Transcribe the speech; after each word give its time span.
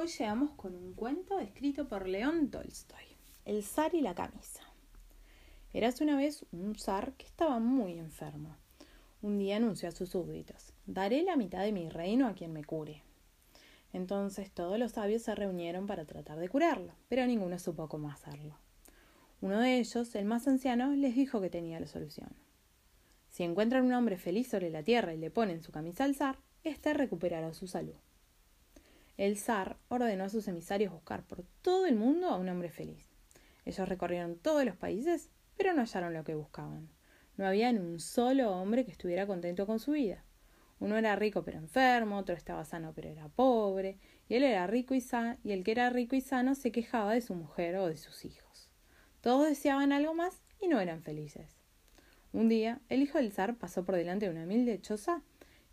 Hoy 0.00 0.06
llegamos 0.06 0.52
con 0.52 0.74
un 0.74 0.94
cuento 0.94 1.38
escrito 1.40 1.86
por 1.86 2.08
León 2.08 2.50
Tolstoy, 2.50 3.04
El 3.44 3.62
zar 3.62 3.94
y 3.94 4.00
la 4.00 4.14
camisa. 4.14 4.62
Eras 5.74 6.00
una 6.00 6.16
vez 6.16 6.46
un 6.52 6.74
zar 6.74 7.12
que 7.18 7.26
estaba 7.26 7.58
muy 7.58 7.98
enfermo. 7.98 8.56
Un 9.20 9.38
día 9.38 9.58
anunció 9.58 9.90
a 9.90 9.92
sus 9.92 10.08
súbditos, 10.08 10.72
daré 10.86 11.22
la 11.22 11.36
mitad 11.36 11.60
de 11.60 11.72
mi 11.72 11.90
reino 11.90 12.26
a 12.28 12.32
quien 12.32 12.54
me 12.54 12.64
cure. 12.64 13.02
Entonces 13.92 14.50
todos 14.50 14.78
los 14.78 14.92
sabios 14.92 15.20
se 15.20 15.34
reunieron 15.34 15.86
para 15.86 16.06
tratar 16.06 16.38
de 16.38 16.48
curarlo, 16.48 16.94
pero 17.10 17.26
ninguno 17.26 17.58
supo 17.58 17.86
cómo 17.86 18.08
hacerlo. 18.08 18.56
Uno 19.42 19.60
de 19.60 19.80
ellos, 19.80 20.14
el 20.14 20.24
más 20.24 20.48
anciano, 20.48 20.92
les 20.92 21.14
dijo 21.14 21.42
que 21.42 21.50
tenía 21.50 21.78
la 21.78 21.86
solución. 21.86 22.30
Si 23.28 23.42
encuentran 23.42 23.84
un 23.84 23.92
hombre 23.92 24.16
feliz 24.16 24.48
sobre 24.48 24.70
la 24.70 24.82
tierra 24.82 25.12
y 25.12 25.18
le 25.18 25.30
ponen 25.30 25.62
su 25.62 25.72
camisa 25.72 26.04
al 26.04 26.14
zar, 26.14 26.38
éste 26.64 26.94
recuperará 26.94 27.52
su 27.52 27.66
salud 27.66 27.96
el 29.20 29.36
zar 29.36 29.76
ordenó 29.88 30.24
a 30.24 30.28
sus 30.30 30.48
emisarios 30.48 30.94
buscar 30.94 31.24
por 31.24 31.44
todo 31.60 31.84
el 31.84 31.94
mundo 31.94 32.28
a 32.28 32.38
un 32.38 32.48
hombre 32.48 32.70
feliz. 32.70 33.06
Ellos 33.66 33.86
recorrieron 33.86 34.36
todos 34.36 34.64
los 34.64 34.76
países, 34.76 35.28
pero 35.58 35.74
no 35.74 35.82
hallaron 35.82 36.14
lo 36.14 36.24
que 36.24 36.34
buscaban. 36.34 36.88
No 37.36 37.46
había 37.46 37.70
ni 37.70 37.80
un 37.80 38.00
solo 38.00 38.50
hombre 38.50 38.86
que 38.86 38.92
estuviera 38.92 39.26
contento 39.26 39.66
con 39.66 39.78
su 39.78 39.92
vida. 39.92 40.24
Uno 40.78 40.96
era 40.96 41.16
rico 41.16 41.44
pero 41.44 41.58
enfermo, 41.58 42.16
otro 42.16 42.34
estaba 42.34 42.64
sano 42.64 42.94
pero 42.94 43.10
era 43.10 43.28
pobre, 43.28 43.98
y 44.26 44.36
él 44.36 44.42
era 44.42 44.66
rico 44.66 44.94
y 44.94 45.02
sano, 45.02 45.36
y 45.44 45.52
el 45.52 45.64
que 45.64 45.72
era 45.72 45.90
rico 45.90 46.16
y 46.16 46.22
sano 46.22 46.54
se 46.54 46.72
quejaba 46.72 47.12
de 47.12 47.20
su 47.20 47.34
mujer 47.34 47.76
o 47.76 47.88
de 47.88 47.98
sus 47.98 48.24
hijos. 48.24 48.70
Todos 49.20 49.46
deseaban 49.46 49.92
algo 49.92 50.14
más 50.14 50.40
y 50.62 50.68
no 50.68 50.80
eran 50.80 51.02
felices. 51.02 51.58
Un 52.32 52.48
día, 52.48 52.80
el 52.88 53.02
hijo 53.02 53.18
del 53.18 53.32
zar 53.32 53.56
pasó 53.56 53.84
por 53.84 53.96
delante 53.96 54.24
de 54.24 54.32
una 54.32 54.44
humilde 54.44 54.80
choza 54.80 55.22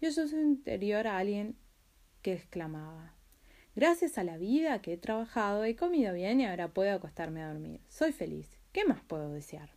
y 0.02 0.08
oyó 0.08 0.28
su 0.28 0.38
interior 0.38 1.08
a 1.08 1.18
alguien 1.18 1.56
que 2.22 2.34
exclamaba 2.34 3.17
Gracias 3.78 4.18
a 4.18 4.24
la 4.24 4.40
vida 4.40 4.82
que 4.82 4.94
he 4.94 4.98
trabajado, 4.98 5.64
he 5.64 5.76
comido 5.76 6.12
bien 6.12 6.42
y 6.42 6.48
ahora 6.48 6.70
puedo 6.70 6.92
acostarme 6.92 7.44
a 7.44 7.50
dormir. 7.50 7.80
Soy 7.90 8.12
feliz. 8.12 8.58
¿Qué 8.72 8.86
más 8.86 9.04
puedo 9.04 9.32
desear? 9.32 9.70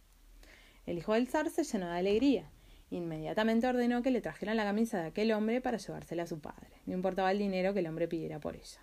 El 0.86 0.96
hijo 0.96 1.12
del 1.12 1.28
zar 1.28 1.50
se 1.50 1.64
llenó 1.64 1.84
de 1.84 1.98
alegría. 1.98 2.50
Inmediatamente 2.88 3.66
ordenó 3.66 4.00
que 4.00 4.10
le 4.10 4.22
trajeran 4.22 4.56
la 4.56 4.64
camisa 4.64 5.02
de 5.02 5.08
aquel 5.08 5.32
hombre 5.32 5.60
para 5.60 5.76
llevársela 5.76 6.22
a 6.22 6.26
su 6.26 6.40
padre. 6.40 6.70
No 6.86 6.94
importaba 6.94 7.30
el 7.30 7.40
dinero 7.40 7.74
que 7.74 7.80
el 7.80 7.88
hombre 7.88 8.08
pidiera 8.08 8.40
por 8.40 8.56
ella. 8.56 8.80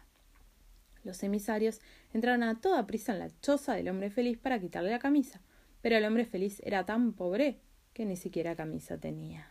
Los 1.03 1.23
emisarios 1.23 1.81
entraron 2.13 2.43
a 2.43 2.61
toda 2.61 2.85
prisa 2.85 3.13
en 3.13 3.19
la 3.19 3.31
choza 3.41 3.73
del 3.73 3.89
hombre 3.89 4.11
feliz 4.11 4.37
para 4.37 4.59
quitarle 4.59 4.91
la 4.91 4.99
camisa, 4.99 5.41
pero 5.81 5.97
el 5.97 6.05
hombre 6.05 6.25
feliz 6.25 6.61
era 6.63 6.85
tan 6.85 7.13
pobre 7.13 7.59
que 7.93 8.05
ni 8.05 8.17
siquiera 8.17 8.55
camisa 8.55 8.99
tenía. 8.99 9.49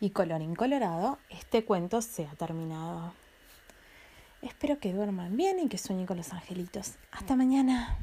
Y 0.00 0.08
colorín 0.12 0.54
colorado, 0.54 1.18
este 1.28 1.66
cuento 1.66 2.00
se 2.00 2.24
ha 2.24 2.32
terminado. 2.36 3.12
Espero 4.46 4.78
que 4.78 4.92
duerman 4.92 5.36
bien 5.36 5.58
y 5.58 5.68
que 5.68 5.76
sueñen 5.76 6.06
con 6.06 6.18
los 6.18 6.32
angelitos. 6.32 6.94
Hasta 7.10 7.34
mañana. 7.34 7.98